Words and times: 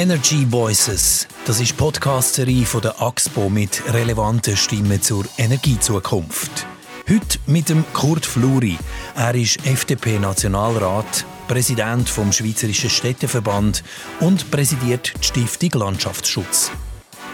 Energy 0.00 0.50
Voices. 0.50 1.28
Das 1.44 1.60
ist 1.60 1.76
Podcast-Serie 1.76 2.64
von 2.64 2.80
der 2.80 3.02
AXPO 3.02 3.50
mit 3.50 3.82
relevanten 3.92 4.56
Stimmen 4.56 5.02
zur 5.02 5.26
Energiezukunft. 5.36 6.66
Heute 7.06 7.38
mit 7.46 7.68
dem 7.68 7.84
Kurt 7.92 8.24
Fluri. 8.24 8.78
Er 9.14 9.34
ist 9.34 9.58
FDP-Nationalrat, 9.66 11.26
Präsident 11.48 12.08
vom 12.08 12.32
Schweizerischen 12.32 12.88
Städteverband 12.88 13.84
und 14.20 14.50
präsidiert 14.50 15.12
die 15.18 15.26
Stiftung 15.26 15.78
Landschaftsschutz. 15.78 16.70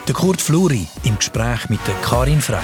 Der 0.09 0.17
Kurt 0.17 0.43
Fluri 0.43 0.89
im 1.05 1.17
Gespräch 1.19 1.69
mit 1.69 1.79
der 1.87 1.95
Karin 2.03 2.41
Frey. 2.41 2.59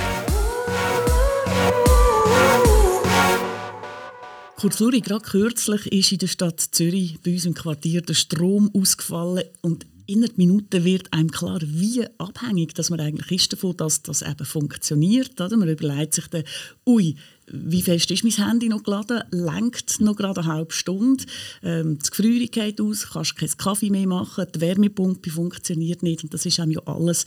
Kurt 4.56 4.74
Fluri, 4.74 5.00
gerade 5.00 5.24
kürzlich 5.24 5.86
ist 5.92 6.12
in 6.12 6.18
der 6.18 6.28
Stadt 6.28 6.60
Zürich 6.60 7.20
bei 7.20 7.32
uns 7.32 7.46
im 7.46 7.54
Quartier 7.54 8.00
der 8.00 8.14
Strom 8.14 8.70
ausgefallen 8.72 9.42
und 9.60 9.86
in 10.06 10.26
Minuten 10.36 10.84
wird 10.84 11.12
einem 11.12 11.30
klar, 11.30 11.60
wie 11.62 12.04
abhängig 12.18 12.74
dass 12.74 12.90
man 12.90 13.00
eigentlich 13.00 13.30
ist 13.42 13.52
davon, 13.52 13.76
dass 13.76 14.02
das 14.02 14.22
eben 14.22 14.44
funktioniert. 14.44 15.40
Oder? 15.40 15.56
Man 15.56 15.68
überlegt 15.68 16.14
sich 16.14 16.26
dann, 16.28 16.44
ui, 16.86 17.16
wie 17.46 17.82
fest 17.82 18.10
ist 18.10 18.24
mein 18.24 18.48
Handy 18.48 18.68
noch 18.68 18.82
geladen? 18.82 19.22
Lenkt 19.30 20.00
noch 20.00 20.16
gerade 20.16 20.40
eine 20.40 20.52
halbe 20.52 20.72
Stunde? 20.72 21.24
Ähm, 21.62 21.98
die 21.98 22.10
Gefrierung 22.10 22.48
geht 22.50 22.80
aus, 22.80 23.08
kannst 23.12 23.36
keinen 23.36 23.56
Kaffee 23.56 23.90
mehr 23.90 24.06
machen, 24.06 24.46
die 24.54 24.60
Wärmepumpe 24.60 25.30
funktioniert 25.30 26.02
nicht 26.02 26.24
und 26.24 26.32
das 26.32 26.46
ist 26.46 26.60
einem 26.60 26.72
ja 26.72 26.80
alles 26.86 27.24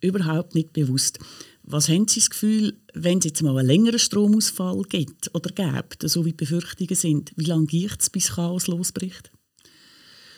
überhaupt 0.00 0.54
nicht 0.54 0.72
bewusst. 0.72 1.18
Was 1.62 1.88
haben 1.88 2.06
Sie 2.06 2.20
das 2.20 2.30
Gefühl, 2.30 2.74
wenn 2.94 3.18
es 3.18 3.24
jetzt 3.24 3.42
mal 3.42 3.58
einen 3.58 3.66
längeren 3.66 3.98
Stromausfall 3.98 4.82
gibt 4.88 5.34
oder 5.34 5.50
gibt, 5.50 6.08
so 6.08 6.24
wie 6.24 6.30
die 6.30 6.36
Befürchtungen 6.36 6.94
sind, 6.94 7.32
wie 7.36 7.46
lange 7.46 7.66
geht 7.66 8.00
es, 8.00 8.08
bis 8.08 8.28
Chaos 8.28 8.68
losbricht? 8.68 9.32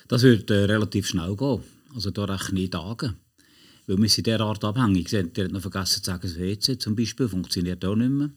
Das 0.09 0.23
wird 0.23 0.51
äh, 0.51 0.65
relativ 0.65 1.07
schnell 1.07 1.37
gehen. 1.37 1.60
Also 1.99 2.13
da 2.13 2.27
rechne 2.27 2.60
ich 2.60 2.71
Tage. 2.71 3.15
Weil 3.88 3.99
wir 3.99 4.09
sind 4.09 4.29
derart 4.29 4.63
abhängig. 4.63 5.09
Sie 5.09 5.18
haben 5.18 5.32
noch 5.51 5.60
vergessen 5.60 6.01
zu 6.01 6.13
sagen, 6.13 6.23
das 6.23 6.38
WC 6.38 6.79
zum 6.79 6.95
Beispiel 6.95 7.27
funktioniert 7.27 7.85
auch 7.85 7.96
nicht 7.96 8.10
mehr. 8.10 8.30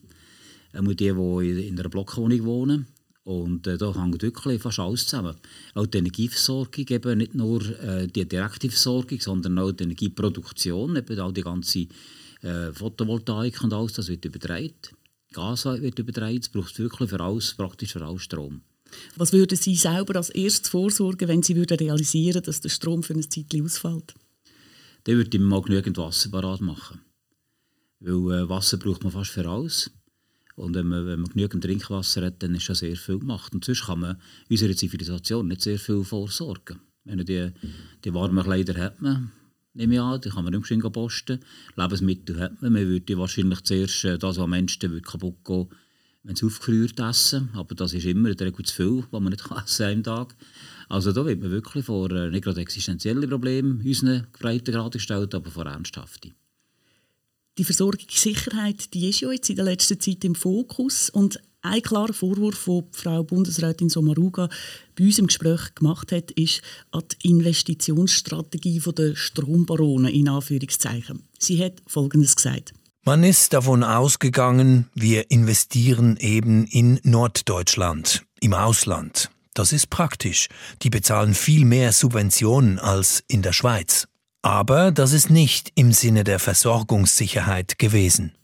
Einmal 0.72 0.96
die, 0.96 1.12
die 1.12 1.68
in 1.68 1.78
einer 1.78 1.88
Blockwohnung 1.88 2.44
wohnen. 2.44 2.86
Und 3.22 3.68
äh, 3.68 3.78
da 3.78 3.94
hängt 3.94 4.20
wirklich 4.20 4.60
fast 4.60 4.80
alles 4.80 5.06
zusammen. 5.06 5.36
Auch 5.74 5.86
die 5.86 5.98
Energieversorgung, 5.98 6.86
eben 6.88 7.18
nicht 7.18 7.36
nur 7.36 7.62
äh, 7.78 8.08
die 8.08 8.28
direkte 8.28 8.68
Versorgung, 8.68 9.20
sondern 9.20 9.56
auch 9.60 9.70
die 9.70 9.84
Energieproduktion, 9.84 10.96
eben 10.96 11.20
auch 11.20 11.30
die 11.30 11.42
ganze 11.42 11.86
äh, 12.40 12.72
Photovoltaik 12.72 13.62
und 13.62 13.72
alles, 13.72 13.92
das 13.92 14.08
wird 14.08 14.24
übertragen. 14.24 14.74
Gas 15.32 15.66
wird 15.66 16.00
übertragen, 16.00 16.40
es 16.40 16.48
braucht 16.48 16.76
wirklich 16.80 17.10
für 17.10 17.20
alles, 17.20 17.54
praktisch 17.54 17.92
für 17.92 18.04
alles 18.04 18.22
Strom. 18.22 18.62
Was 19.16 19.32
würden 19.32 19.56
Sie 19.56 19.76
selber 19.76 20.16
als 20.16 20.30
erstes 20.30 20.70
vorsorgen, 20.70 21.28
wenn 21.28 21.42
Sie 21.42 21.56
würden 21.56 21.78
realisieren 21.78 22.42
dass 22.42 22.60
der 22.60 22.68
Strom 22.68 23.02
für 23.02 23.14
ein 23.14 23.28
Zeitchen 23.28 23.64
ausfällt? 23.64 24.14
Dann 25.04 25.16
würde 25.16 25.36
ich 25.36 25.42
mal 25.42 25.62
genügend 25.62 25.98
Wasser 25.98 26.30
parat 26.30 26.60
machen. 26.60 27.00
Weil 28.00 28.42
äh, 28.42 28.48
Wasser 28.48 28.76
braucht 28.76 29.02
man 29.02 29.12
fast 29.12 29.30
für 29.30 29.48
alles. 29.48 29.90
Und 30.54 30.74
wenn 30.74 30.86
man, 30.86 31.06
wenn 31.06 31.20
man 31.20 31.30
genügend 31.30 31.64
Trinkwasser 31.64 32.26
hat, 32.26 32.42
dann 32.42 32.54
ist 32.54 32.64
schon 32.64 32.76
sehr 32.76 32.96
viel 32.96 33.18
gemacht. 33.18 33.54
Und 33.54 33.64
sonst 33.64 33.86
kann 33.86 34.00
man 34.00 34.20
unserer 34.50 34.76
Zivilisation 34.76 35.48
nicht 35.48 35.62
sehr 35.62 35.78
viel 35.78 36.04
vorsorgen. 36.04 36.80
Wenn 37.04 37.24
die, 37.24 37.50
die 38.04 38.14
warmen 38.14 38.44
Kleider 38.44 38.80
hat 38.80 39.00
man, 39.00 39.32
nehme 39.74 39.94
ich 39.94 40.00
an, 40.00 40.20
die 40.20 40.28
kann 40.28 40.44
man 40.44 40.52
nicht 40.52 40.70
mehr 40.70 40.90
posten. 40.90 41.40
Lebensmittel 41.76 42.38
hat 42.38 42.60
man, 42.62 42.72
man 42.72 42.86
würde 42.86 43.18
wahrscheinlich 43.18 43.62
zuerst 43.62 44.04
äh, 44.04 44.18
das, 44.18 44.36
was 44.36 44.48
Menschen 44.48 45.02
kaputt 45.02 45.44
gehen 45.44 45.68
wenn 46.24 46.36
sie 46.36 46.46
aufgefriert 46.46 46.98
essen. 47.00 47.50
Aber 47.54 47.74
das 47.74 47.94
ist 47.94 48.04
immer 48.04 48.30
in 48.30 48.36
der 48.36 48.48
Regel 48.48 48.64
zu 48.64 48.74
viel, 48.74 49.04
was 49.10 49.20
man 49.20 49.30
nicht 49.30 49.44
essen 49.64 49.84
kann 49.84 49.94
am 49.94 50.02
Tag. 50.02 50.36
Also 50.88 51.12
da 51.12 51.24
wird 51.24 51.40
man 51.40 51.50
wirklich 51.50 51.84
vor 51.84 52.10
äh, 52.10 52.30
nicht 52.30 52.44
gerade 52.44 52.60
existenziellen 52.60 53.28
Problemen 53.28 53.80
unseren 53.84 54.26
Breitengrad 54.38 54.92
gestellt, 54.92 55.34
aber 55.34 55.50
vor 55.50 55.66
ernsthaften. 55.66 56.34
Die 57.58 57.64
Versorgungssicherheit 57.64 58.94
die 58.94 59.10
ist 59.10 59.20
ja 59.20 59.30
jetzt 59.30 59.50
in 59.50 59.56
der 59.56 59.66
letzten 59.66 60.00
Zeit 60.00 60.24
im 60.24 60.34
Fokus 60.34 61.10
und 61.10 61.38
ein 61.64 61.82
klarer 61.82 62.12
Vorwurf, 62.12 62.64
den 62.64 62.84
Frau 62.90 63.22
Bundesrätin 63.22 63.88
Sommaruga 63.88 64.48
bei 64.96 65.04
uns 65.04 65.18
im 65.18 65.28
Gespräch 65.28 65.74
gemacht 65.74 66.10
hat, 66.10 66.32
ist 66.32 66.60
an 66.90 67.04
die 67.22 67.28
Investitionsstrategie 67.28 68.80
der 68.80 69.14
Strombaronen 69.14 70.12
in 70.12 70.28
Anführungszeichen. 70.28 71.22
Sie 71.38 71.62
hat 71.62 71.80
Folgendes 71.86 72.34
gesagt. 72.34 72.72
Man 73.04 73.24
ist 73.24 73.52
davon 73.52 73.82
ausgegangen, 73.82 74.88
wir 74.94 75.32
investieren 75.32 76.16
eben 76.18 76.66
in 76.66 77.00
Norddeutschland, 77.02 78.22
im 78.40 78.54
Ausland. 78.54 79.28
Das 79.54 79.72
ist 79.72 79.90
praktisch. 79.90 80.46
Die 80.82 80.90
bezahlen 80.90 81.34
viel 81.34 81.64
mehr 81.64 81.90
Subventionen 81.90 82.78
als 82.78 83.24
in 83.26 83.42
der 83.42 83.52
Schweiz. 83.52 84.06
Aber 84.42 84.92
das 84.92 85.12
ist 85.12 85.30
nicht 85.30 85.72
im 85.74 85.90
Sinne 85.92 86.22
der 86.22 86.38
Versorgungssicherheit 86.38 87.76
gewesen. 87.80 88.36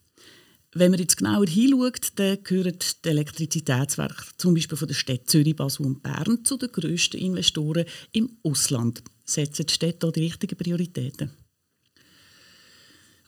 Wenn 0.74 0.90
man 0.90 0.98
jetzt 0.98 1.18
genauer 1.18 1.46
hinschaut, 1.46 2.08
dann 2.16 2.42
gehören 2.42 2.78
die 3.04 3.08
Elektrizitätswerke 3.08 4.24
zum 4.38 4.54
Beispiel 4.54 4.76
von 4.76 4.88
der 4.88 4.94
Städte 4.96 5.26
Zürich, 5.26 5.54
Basel 5.54 5.86
und 5.86 6.02
Bern 6.02 6.44
zu 6.44 6.56
den 6.56 6.72
grössten 6.72 7.18
Investoren 7.18 7.84
im 8.10 8.36
Ausland. 8.42 9.04
Setzen 9.24 9.66
die 9.66 9.72
Städte 9.72 9.98
da 10.00 10.10
die 10.10 10.22
richtigen 10.22 10.58
Prioritäten? 10.58 11.30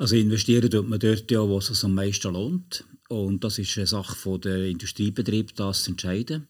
Also 0.01 0.17
investieren 0.17 0.71
tut 0.71 0.89
man 0.89 0.99
dort 0.99 1.31
ja, 1.31 1.47
wo 1.47 1.59
es 1.59 1.67
sich 1.67 1.85
am 1.85 1.93
meisten 1.93 2.33
lohnt. 2.33 2.85
Und 3.11 3.45
das 3.45 3.59
ist 3.59 3.77
eine 3.77 3.87
Sache 3.87 4.39
der 4.39 4.65
Industriebetriebe, 4.65 5.53
das 5.55 5.83
zu 5.83 5.91
entscheiden. 5.91 6.49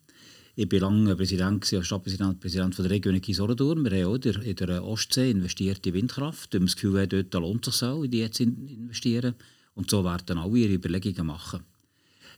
Ich 0.54 0.70
war 0.70 0.78
lange 0.78 1.16
Präsident, 1.16 1.66
Stadtpräsident 1.66 2.38
Präsident 2.38 2.78
der 2.78 2.88
Region 2.88 3.20
Solothurn. 3.20 3.84
Wir 3.84 4.04
haben 4.04 4.20
auch 4.22 4.24
in 4.24 4.54
der 4.54 4.84
Ostsee 4.84 5.32
investiert 5.32 5.84
in 5.84 5.94
Windkraft. 5.94 6.52
Wir 6.52 6.60
haben 6.60 6.66
das 6.66 6.76
Gefühl, 6.76 7.04
dort 7.08 7.34
lohnt 7.34 7.66
es 7.66 7.80
sich 7.80 7.88
auch, 7.88 8.04
in 8.04 8.12
die 8.12 8.20
jetzt 8.20 8.38
investieren. 8.38 9.34
Und 9.74 9.90
so 9.90 10.04
werden 10.04 10.38
alle 10.38 10.56
ihre 10.56 10.74
Überlegungen 10.74 11.26
machen. 11.26 11.64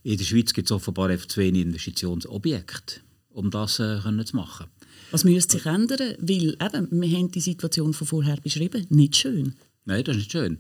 In 0.05 0.17
der 0.17 0.25
Schweiz 0.25 0.55
gibt 0.55 0.69
es 0.69 0.73
offenbar 0.73 1.15
zu 1.19 1.41
wenig 1.41 1.61
Investitionsobjekte, 1.61 3.01
um 3.29 3.51
das 3.51 3.81
äh, 3.81 3.99
können 4.03 4.25
zu 4.25 4.37
machen. 4.37 4.69
Was 5.11 5.25
müsste 5.25 5.59
sich 5.59 5.67
ändern? 5.67 6.15
Weil 6.21 6.57
eben, 6.59 6.89
wir 6.91 7.19
haben 7.19 7.31
die 7.31 7.41
Situation 7.41 7.93
von 7.93 8.07
vorher 8.07 8.39
beschrieben, 8.39 8.87
nicht 8.89 9.17
schön. 9.17 9.57
Nein, 9.85 10.05
das 10.05 10.17
ist 10.17 10.23
nicht 10.23 10.33
schön. 10.33 10.59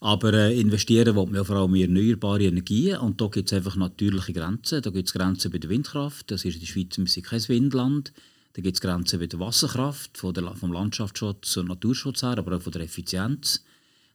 Aber 0.00 0.32
äh, 0.32 0.58
investieren 0.58 1.14
will 1.14 1.26
man 1.26 1.36
ja 1.36 1.44
vor 1.44 1.56
allem 1.56 1.74
in 1.76 1.82
erneuerbare 1.82 2.44
Energien 2.44 2.98
und 2.98 3.20
da 3.20 3.28
gibt 3.28 3.50
es 3.50 3.56
einfach 3.56 3.76
natürliche 3.76 4.32
Grenzen. 4.32 4.82
Da 4.82 4.90
gibt 4.90 5.06
es 5.06 5.14
Grenzen 5.14 5.52
bei 5.52 5.58
der 5.58 5.70
Windkraft, 5.70 6.30
das 6.30 6.44
ist 6.44 6.54
in 6.54 6.60
der 6.60 6.66
Schweiz 6.66 6.98
ein 6.98 7.22
kein 7.22 7.48
Windland. 7.48 8.12
Da 8.54 8.62
gibt 8.62 8.76
es 8.76 8.80
Grenzen 8.80 9.20
bei 9.20 9.26
der 9.26 9.38
Wasserkraft, 9.38 10.18
von 10.18 10.34
der, 10.34 10.54
vom 10.56 10.72
Landschaftsschutz 10.72 11.56
und 11.56 11.68
Naturschutz 11.68 12.22
her, 12.22 12.38
aber 12.38 12.56
auch 12.56 12.62
von 12.62 12.72
der 12.72 12.82
Effizienz. 12.82 13.64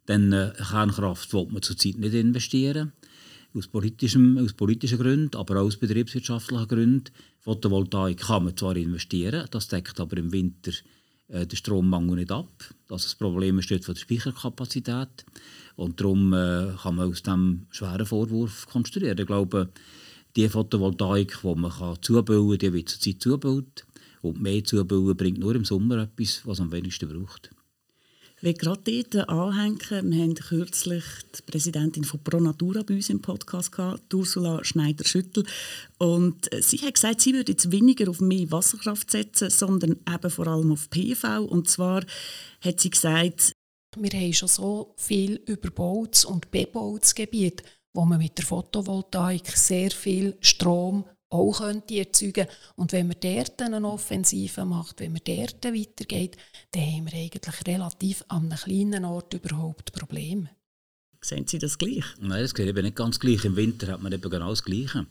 Dann 0.08 0.34
äh, 0.34 0.52
Kernkraft 0.58 1.34
will 1.34 1.48
man 1.50 1.62
zurzeit 1.62 1.98
nicht 1.98 2.14
investieren, 2.14 2.92
aus, 3.56 3.68
politischem, 3.68 4.38
aus 4.38 4.54
politischen 4.54 4.98
Gründen, 4.98 5.38
aber 5.38 5.62
auch 5.62 5.66
aus 5.66 5.78
betriebswirtschaftlichen 5.78 6.68
Gründen. 6.68 7.12
Photovoltaik 7.40 8.20
kann 8.20 8.44
man 8.44 8.58
zwar 8.58 8.76
investieren, 8.76 9.48
das 9.52 9.70
deckt 9.70 10.00
aber 10.02 10.18
im 10.18 10.34
Winter 10.34 10.72
äh, 11.30 11.46
den 11.46 11.56
Strommangel 11.56 12.18
nicht 12.18 12.32
ab. 12.32 12.50
Das, 12.88 13.04
das 13.04 13.16
Problem 13.16 13.62
steht 13.62 13.86
von 13.86 13.96
der 13.96 14.02
Speicherkapazität. 14.02 15.26
Und 15.76 16.00
darum 16.00 16.34
äh, 16.34 16.74
kann 16.82 16.96
man 16.96 17.10
aus 17.10 17.24
diesem 17.24 17.68
schweren 17.72 18.06
Vorwurf 18.06 18.68
konstruieren. 18.68 19.18
Ich 19.18 19.28
glaube, 19.28 19.70
die 20.36 20.50
Photovoltaik, 20.50 21.40
die 21.42 21.56
man 21.56 21.72
kann 21.72 21.98
zubauen 22.02 22.50
kann, 22.50 22.58
die 22.60 22.74
wird 22.74 22.90
zurzeit 22.90 23.22
zugebaut. 23.22 23.86
Und 24.22 24.42
mehr 24.42 24.64
zubauen 24.64 25.16
bringt 25.16 25.40
nur 25.40 25.56
im 25.56 25.66
Sommer 25.66 26.00
etwas, 26.00 26.42
was 26.46 26.60
am 26.60 26.72
wenigsten 26.72 27.08
braucht. 27.08 27.50
Ich 28.42 28.58
gerade 28.58 29.04
dort 29.04 29.30
anhängen, 29.30 30.12
wir 30.12 30.24
haben 30.24 30.34
kürzlich 30.34 31.04
die 31.38 31.42
Präsidentin 31.52 32.06
von 32.06 32.24
Pro 32.24 32.40
Natura 32.40 32.84
bei 32.84 32.94
uns 32.94 33.10
im 33.10 33.22
Podcast 33.22 33.74
gehabt, 33.74 34.14
Ursula 34.14 34.64
Schneider-Schüttel. 34.64 35.46
Und 35.98 36.50
sie 36.62 36.78
hat 36.78 36.94
gesagt, 36.94 37.20
sie 37.20 37.34
würde 37.34 37.52
jetzt 37.52 37.70
weniger 37.70 38.10
auf 38.10 38.22
mehr 38.22 38.50
Wasserkraft 38.50 39.12
setzen, 39.12 39.50
sondern 39.50 39.98
eben 40.08 40.30
vor 40.30 40.48
allem 40.48 40.72
auf 40.72 40.90
PV. 40.90 41.44
Und 41.44 41.70
zwar 41.70 42.06
hat 42.62 42.80
sie 42.80 42.90
gesagt, 42.90 43.52
wir 43.98 44.12
haben 44.18 44.34
schon 44.34 44.48
so 44.48 44.94
viel 44.96 45.42
überbautes 45.46 46.24
und 46.24 46.50
bebautes 46.50 47.16
Gebiet, 47.16 47.62
wo 47.94 48.06
man 48.06 48.20
mit 48.20 48.38
der 48.38 48.46
Photovoltaik 48.46 49.50
sehr 49.50 49.92
viel 49.92 50.38
Strom 50.40 51.04
auch 51.30 51.60
könnte 51.60 51.96
erzeugen 51.96 52.48
Und 52.76 52.92
wenn 52.92 53.08
man 53.08 53.18
dort 53.20 53.62
eine 53.62 53.88
Offensive 53.88 54.66
macht, 54.66 55.00
wenn 55.00 55.14
man 55.14 55.22
dort 55.24 55.64
weitergeht, 55.64 56.38
dann 56.72 56.84
haben 56.84 57.06
wir 57.12 57.20
eigentlich 57.20 57.68
relativ 57.68 58.24
an 58.28 58.52
einem 58.52 58.58
kleinen 58.58 59.06
Ort 59.06 59.34
überhaupt 59.34 59.94
Probleme. 59.94 60.50
Sehen 61.22 61.48
Sie 61.48 61.60
das 61.60 61.78
gleich? 61.78 62.06
Nein, 62.20 62.42
das 62.42 62.54
geht 62.54 62.68
eben 62.68 62.84
nicht 62.84 62.96
ganz 62.96 63.20
gleich. 63.20 63.44
Im 63.44 63.56
Winter 63.56 63.88
hat 63.88 64.02
man 64.02 64.14
eben 64.14 64.30
genau 64.30 64.50
das 64.50 64.64
Gleiche. 64.64 65.06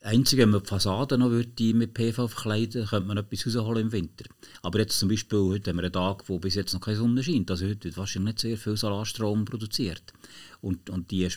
Einzig, 0.00 0.38
wenn 0.38 0.50
man 0.50 0.62
die 0.62 0.68
Fassade 0.68 1.18
noch 1.18 1.30
würde 1.30 1.74
mit 1.74 1.92
PV 1.92 2.28
verkleiden 2.28 2.86
könnte 2.86 3.08
man 3.08 3.18
etwas 3.18 3.46
rausholen 3.46 3.86
im 3.86 3.92
Winter. 3.92 4.24
Aber 4.62 4.78
jetzt 4.78 4.98
zum 4.98 5.08
Beispiel, 5.08 5.40
heute 5.40 5.70
haben 5.70 5.76
wir 5.78 5.84
einen 5.84 5.92
Tag, 5.92 6.28
wo 6.28 6.38
bis 6.38 6.54
jetzt 6.54 6.72
noch 6.72 6.80
keine 6.80 6.96
Sonne 6.96 7.22
scheint. 7.22 7.50
Also 7.50 7.66
heute 7.66 7.84
wird 7.84 7.96
wahrscheinlich 7.96 8.34
nicht 8.34 8.40
sehr 8.40 8.56
viel 8.56 8.76
Solarstrom 8.76 9.44
produziert. 9.44 10.12
Und, 10.60 10.88
und 10.88 11.10
die 11.10 11.28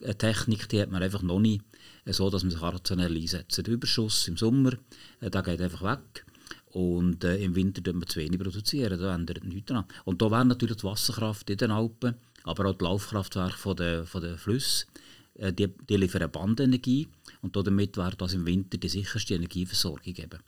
Speichertechnik, 0.00 0.68
die 0.68 0.80
hat 0.80 0.90
man 0.90 1.02
einfach 1.02 1.22
noch 1.22 1.40
nicht 1.40 1.62
so, 2.06 2.30
dass 2.30 2.42
man 2.42 2.50
sich 2.50 2.60
rationell 2.60 3.16
einsetzt. 3.16 3.66
Der 3.66 3.72
Überschuss 3.72 4.28
im 4.28 4.36
Sommer, 4.36 4.72
äh, 5.20 5.30
der 5.30 5.42
geht 5.42 5.60
einfach 5.60 5.82
weg. 5.82 6.26
Und 6.66 7.22
äh, 7.24 7.36
im 7.36 7.54
Winter 7.54 7.80
produzieren 7.80 8.00
wir 8.00 8.06
zu 8.08 8.20
wenig. 8.20 8.40
Produzieren, 8.40 9.00
da 9.00 9.14
ändert 9.14 9.44
nichts 9.44 9.66
dran. 9.66 9.84
Und 10.04 10.20
da 10.20 10.30
wäre 10.30 10.44
natürlich 10.44 10.76
die 10.76 10.84
Wasserkraft 10.84 11.48
in 11.48 11.56
den 11.56 11.70
Alpen, 11.70 12.16
aber 12.42 12.66
auch 12.66 12.74
die 12.76 12.84
Laufkraftwerke 12.84 13.56
von 13.56 13.76
der, 13.76 14.04
von 14.04 14.22
der 14.22 14.36
Flüsse, 14.36 14.86
äh, 15.34 15.52
die, 15.52 15.68
die 15.88 15.96
liefern 15.96 16.30
Bandenergie. 16.30 17.08
Und 17.42 17.56
damit 17.56 17.96
wäre 17.96 18.16
das 18.16 18.34
im 18.34 18.44
Winter 18.44 18.76
die 18.76 18.88
sicherste 18.88 19.34
Energieversorgung. 19.34 20.14
Eben. 20.16 20.40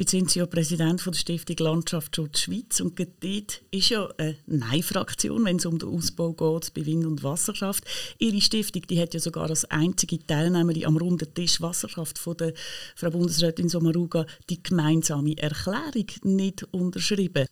Jetzt 0.00 0.12
sind 0.12 0.30
Sie 0.30 0.38
ja 0.38 0.46
Präsident 0.46 1.02
von 1.02 1.12
der 1.12 1.18
Stiftung 1.18 1.56
Landschaftsschutz 1.58 2.40
Schweiz 2.40 2.80
und 2.80 2.98
dort 2.98 3.60
ist 3.70 3.90
ja 3.90 4.08
eine 4.16 4.34
Nein-Fraktion, 4.46 5.44
wenn 5.44 5.56
es 5.56 5.66
um 5.66 5.78
den 5.78 5.90
Ausbau 5.90 6.32
geht 6.32 6.72
bei 6.72 6.86
Wind- 6.86 7.04
und 7.04 7.22
Wasserkraft. 7.22 7.84
Ihre 8.18 8.40
Stiftung 8.40 8.80
die 8.88 8.98
hat 8.98 9.12
ja 9.12 9.20
sogar 9.20 9.50
als 9.50 9.66
einzige 9.66 10.18
Teilnehmerin 10.26 10.86
am 10.86 10.96
runden 10.96 11.34
Tisch 11.34 11.60
Wasserkraft 11.60 12.18
von 12.18 12.34
der 12.38 12.54
Frau 12.96 13.10
Bundesrätin 13.10 13.68
Sommaruga 13.68 14.24
die 14.48 14.62
gemeinsame 14.62 15.36
Erklärung 15.36 16.06
nicht 16.22 16.64
unterschrieben. 16.72 17.46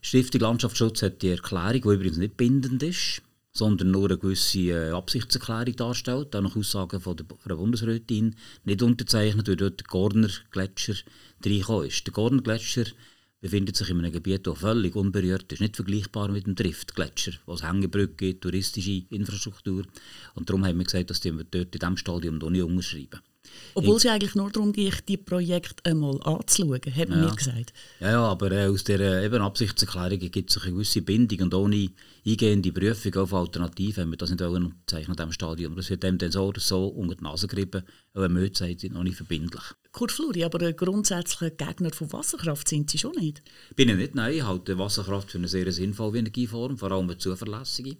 Stiftung 0.00 0.40
Landschaftsschutz 0.40 1.02
hat 1.02 1.20
die 1.20 1.28
Erklärung, 1.28 1.82
die 1.82 1.88
übrigens 1.88 2.16
nicht 2.16 2.38
bindend 2.38 2.82
ist, 2.82 3.20
sondern 3.52 3.90
nur 3.90 4.08
eine 4.08 4.18
gewisse 4.18 4.60
äh, 4.60 4.90
Absichtserklärung 4.90 5.76
darstellt, 5.76 6.34
auch 6.34 6.40
nach 6.40 6.56
Aussagen 6.56 7.00
von 7.00 7.16
der 7.16 7.54
Bundesrätin, 7.54 8.34
nicht 8.64 8.82
unterzeichnet, 8.82 9.48
weil 9.48 9.56
dort 9.56 9.80
der 9.80 9.86
Gorner-Gletscher 9.86 10.94
reingekommen 11.44 11.88
ist. 11.88 12.06
Der 12.06 12.12
Gorner-Gletscher 12.14 12.86
befindet 13.42 13.76
sich 13.76 13.90
in 13.90 13.98
einem 13.98 14.12
Gebiet, 14.12 14.46
das 14.46 14.58
völlig 14.58 14.96
unberührt 14.96 15.52
ist, 15.52 15.60
nicht 15.60 15.76
vergleichbar 15.76 16.28
mit 16.28 16.46
dem 16.46 16.54
Drift-Gletscher, 16.54 17.32
wo 17.44 17.54
es 17.54 17.62
Hängebrücke 17.62 18.14
gibt, 18.14 18.42
touristische 18.42 19.02
Infrastruktur. 19.10 19.84
Und 20.34 20.48
darum 20.48 20.64
haben 20.64 20.78
wir 20.78 20.84
gesagt, 20.84 21.10
dass 21.10 21.22
wir 21.22 21.32
dort 21.32 21.54
in 21.54 21.78
diesem 21.78 21.96
Stadium 21.96 22.38
nicht 22.38 22.62
unterschreiben. 22.62 23.20
Obwohl 23.74 23.96
es 23.96 24.06
eigentlich 24.06 24.34
nur 24.34 24.50
darum 24.50 24.72
geht, 24.72 25.08
die 25.08 25.16
Projekte 25.16 25.90
einmal 25.90 26.20
anzuschauen, 26.22 26.80
hat 26.94 27.08
man 27.08 27.22
ja. 27.22 27.28
mir 27.28 27.36
gesagt. 27.36 27.72
Ja, 28.00 28.10
ja 28.10 28.20
aber 28.20 28.52
äh, 28.52 28.66
aus 28.66 28.84
dieser 28.84 29.22
eben 29.22 29.42
Absichtserklärung 29.42 30.18
gibt 30.18 30.50
es 30.50 30.62
eine 30.62 30.72
gewisse 30.72 31.02
Bindung 31.02 31.40
und 31.40 31.54
ohne 31.54 31.90
eingehende 32.26 32.72
Prüfung 32.72 33.14
auf 33.16 33.34
Alternativen 33.34 34.04
haben 34.04 34.10
wir 34.10 34.18
das 34.18 34.30
nicht 34.30 34.40
zeichnen 34.86 35.12
in 35.12 35.16
diesem 35.16 35.32
Stadium. 35.32 35.76
Das 35.76 35.90
wird 35.90 36.02
dem 36.02 36.18
dann 36.18 36.32
so 36.32 36.44
oder 36.44 36.60
so 36.60 36.86
unter 36.88 37.14
die 37.14 37.24
Nase 37.24 37.48
gerieben, 37.48 37.82
aber 38.14 38.28
man 38.28 38.52
sagt, 38.54 38.84
noch 38.90 39.02
nicht 39.02 39.16
verbindlich. 39.16 39.62
Kurt 39.90 40.12
Fluri, 40.12 40.44
aber 40.44 40.66
ein 40.66 40.76
grundsätzlicher 40.76 41.50
Gegner 41.50 41.92
von 41.92 42.12
Wasserkraft 42.12 42.68
sind 42.68 42.90
Sie 42.90 42.98
schon 42.98 43.12
nicht? 43.16 43.42
Bin 43.74 43.88
ich 43.88 43.96
nicht, 43.96 44.14
nein. 44.14 44.34
Ich 44.34 44.42
halte 44.42 44.78
Wasserkraft 44.78 45.30
für 45.30 45.38
eine 45.38 45.48
sehr 45.48 45.70
sinnvolle 45.72 46.18
Energieform, 46.18 46.76
vor 46.76 46.92
allem 46.92 47.10
eine 47.10 47.18
zuverlässige. 47.18 47.96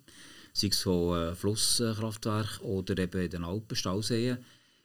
Sei 0.52 0.68
es 0.68 0.80
von 0.80 1.18
äh, 1.18 1.34
Flusskraftwerken 1.34 2.60
oder 2.60 2.98
eben 2.98 3.22
in 3.22 3.30
den 3.30 3.44
Alpen, 3.44 3.74
Stauseen 3.74 4.38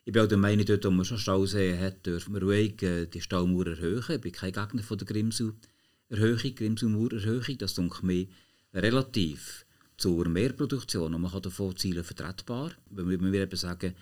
ich 0.07 0.13
bin 0.13 0.21
auch 0.21 0.27
der 0.27 0.37
Meinung, 0.37 0.65
dort, 0.65 0.85
wo 0.85 0.89
man 0.89 1.03
schon 1.03 1.17
Stauseen 1.17 1.81
hat, 1.81 2.05
dürfen 2.05 2.33
wir 2.33 2.41
ruhig 2.41 2.81
äh, 2.81 3.07
die 3.07 3.19
Staumauer 3.19 3.67
erhöhen. 3.67 4.05
Ich 4.07 4.21
bin 4.21 4.31
kein 4.31 4.53
Gegner 4.53 4.81
von 4.81 4.97
der 4.97 5.05
Grimsau-Erhöhung, 5.05 6.55
Grimsau-Mauer-Erhöhung. 6.55 7.57
Das 7.57 7.77
ist 7.77 8.03
mir 8.03 8.27
relativ 8.73 9.65
zur 9.97 10.29
Mehrproduktion 10.29 11.13
und 11.13 11.21
man 11.21 11.29
kann 11.29 11.41
davon 11.41 11.75
zielen 11.75 12.05
vertretbar. 12.05 12.71
Wenn 12.89 13.33
wir 13.33 13.41
eben 13.41 13.57
sagen, 13.57 13.95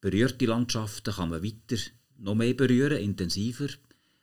berührte 0.00 0.46
Landschaften 0.46 1.12
kann 1.12 1.30
man 1.30 1.42
weiter 1.42 1.82
noch 2.18 2.36
mehr 2.36 2.54
berühren, 2.54 2.98
intensiver 2.98 3.66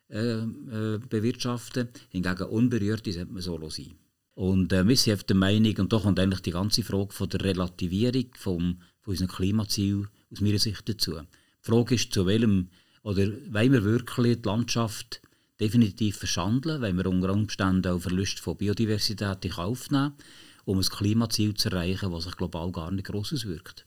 äh, 0.10 0.38
äh, 0.38 1.00
bewirtschaften. 1.00 1.90
Hingegen 2.08 2.44
unberührte 2.44 3.12
sollte 3.12 3.34
man 3.34 3.42
so 3.42 3.70
sein. 3.70 3.92
Und 4.36 4.72
äh, 4.72 4.88
wir 4.88 4.96
sind 4.96 5.28
der 5.28 5.36
Meinung, 5.36 5.76
und 5.80 5.92
da 5.92 6.00
kommt 6.00 6.18
eigentlich 6.18 6.44
die 6.44 6.52
ganze 6.52 6.82
Frage 6.82 7.12
von 7.12 7.28
der 7.28 7.44
Relativierung 7.44 8.28
vom, 8.38 8.78
von 9.02 9.12
unseren 9.12 9.28
Klimazielen 9.28 10.08
aus 10.32 10.42
meiner 10.42 10.60
Sicht 10.60 10.88
dazu. 10.88 11.14
Die 11.14 11.26
Frage 11.62 11.96
ist, 11.96 12.14
zu 12.14 12.26
welchem, 12.26 12.70
oder 13.04 13.28
wollen 13.28 13.72
wir 13.72 13.84
wirklich 13.84 14.42
die 14.42 14.48
Landschaft 14.48 15.22
definitiv 15.60 16.18
verschandeln, 16.18 16.82
wenn 16.82 16.98
wir 16.98 17.06
unter 17.06 17.34
Umständen 17.34 17.92
auch 17.92 18.00
Verlust 18.00 18.40
von 18.40 18.58
Biodiversität 18.58 19.44
in 19.44 19.52
Kauf 19.52 19.90
nehmen, 19.92 20.14
um 20.66 20.78
ein 20.78 20.84
Klimaziel 20.84 21.54
zu 21.54 21.70
erreichen, 21.70 22.12
das 22.12 22.24
sich 22.24 22.36
global 22.38 22.72
gar 22.72 22.92
nicht 22.92 23.08
gross 23.08 23.34
auswirkt. 23.34 23.86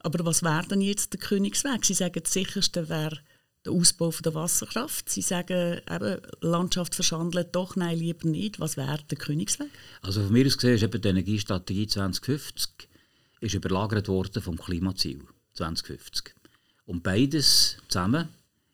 Aber 0.00 0.24
was 0.24 0.42
wäre 0.42 0.66
denn 0.68 0.80
jetzt 0.80 1.12
der 1.12 1.20
Königsweg? 1.20 1.84
Sie 1.84 1.94
sagen, 1.94 2.20
das 2.22 2.32
sicherste 2.32 2.88
wäre 2.88 3.18
der 3.64 3.72
Ausbau 3.72 4.12
der 4.24 4.34
Wasserkraft. 4.34 5.10
Sie 5.10 5.22
sagen, 5.22 5.80
eben, 5.90 6.20
Landschaft 6.40 6.94
verschandeln, 6.94 7.46
doch 7.52 7.76
nein, 7.76 7.98
lieber 7.98 8.28
nicht. 8.28 8.60
Was 8.60 8.76
wäre 8.76 9.02
der 9.10 9.18
Königsweg? 9.18 9.70
Also 10.02 10.22
von 10.22 10.32
mir 10.32 10.46
aus 10.46 10.56
gesehen 10.56 10.74
ist 10.74 10.82
eben 10.82 11.00
die 11.00 11.08
Energiestrategie 11.08 11.86
2050 11.88 12.88
ist 13.40 13.54
überlagert 13.54 14.08
worden 14.08 14.42
vom 14.42 14.56
Klimaziel. 14.56 15.22
2050. 15.56 16.34
Und 16.84 17.02
beides 17.02 17.78
zusammen 17.88 18.28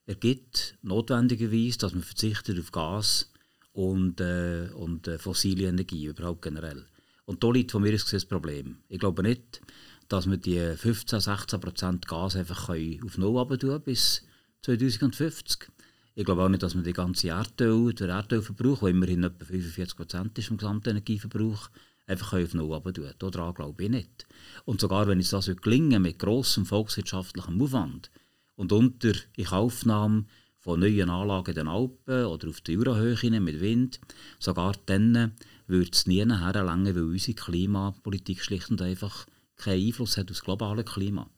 ergibt 0.07 0.77
notwendigerweise, 0.83 1.79
dass 1.79 1.95
man 1.95 2.03
verzichtet 2.03 2.59
auf 2.59 2.73
Gas 2.73 3.31
und, 3.73 4.21
äh, 4.21 4.69
und 4.75 5.09
äh, 5.09 5.19
fossile 5.19 5.69
Energie 5.69 6.07
überhaupt 6.07 6.43
generell. 6.43 6.85
Und 7.25 7.43
da 7.43 7.51
liegt 7.51 7.71
von 7.71 7.83
mir 7.83 7.95
aus 7.95 8.05
das 8.05 8.25
Problem. 8.25 8.79
Ich 8.89 8.99
glaube 8.99 9.23
nicht, 9.23 9.63
dass 10.09 10.29
wir 10.29 10.37
die 10.37 10.77
15, 10.77 11.21
16 11.21 11.61
Prozent 11.61 12.09
Gas 12.09 12.37
einfach 12.37 12.69
auf 12.69 13.19
Null 13.19 13.39
runter 13.39 13.79
bis 13.79 14.23
2050. 14.63 15.71
Ich 16.15 16.25
glaube 16.25 16.43
auch 16.43 16.49
nicht, 16.49 16.63
dass 16.63 16.75
man 16.75 16.85
die 16.85 16.93
ganze 16.93 17.29
Erdöl, 17.29 17.95
der 17.95 18.09
Erdölverbrauch, 18.09 18.81
der 18.81 18.89
immerhin 18.89 19.25
etwa 19.25 19.45
45 19.47 19.97
Prozent 19.97 20.39
ist 20.39 20.49
vom 20.49 20.59
gesamten 20.59 20.91
Energieverbrauch, 20.91 21.71
einfach 22.07 22.33
auf 22.35 22.55
Null 22.55 22.73
runter 22.73 22.93
tun. 22.93 23.31
Daran 23.31 23.55
glaube 23.55 23.85
ich 23.85 23.91
nicht. 23.91 24.27
Und 24.65 24.81
sogar 24.81 25.07
wenn 25.07 25.21
es 25.21 25.31
das 25.31 25.47
gelingen 25.47 26.03
mit 26.03 26.19
grossem 26.19 26.67
volkswirtschaftlichem 26.67 27.61
Aufwand 27.61 28.11
und 28.57 28.73
unter 28.73 29.13
Aufnahme 29.51 30.27
von 30.59 30.81
neuen 30.81 31.11
Anlagen 31.11 31.51
in 31.51 31.57
den 31.57 31.69
Alpen 31.69 32.27
oder 32.27 32.49
auf 32.49 32.61
der 32.61 32.75
Jurahöhe 32.75 33.41
mit 33.41 33.61
Wind, 33.61 34.01
sogar 34.39 34.75
dann 34.87 35.33
würde 35.67 35.91
es 35.93 36.07
nie 36.07 36.25
herlangen, 36.25 36.95
weil 36.95 37.05
unsere 37.05 37.35
Klimapolitik 37.35 38.43
schlicht 38.43 38.71
und 38.71 38.83
einfach 38.83 39.27
keinen 39.57 39.87
Einfluss 39.87 40.17
hat 40.17 40.31
auf 40.31 40.37
das 40.37 40.45
globale 40.45 40.85
Klima. 40.85 41.29